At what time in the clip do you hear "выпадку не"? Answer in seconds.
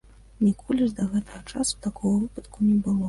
2.23-2.77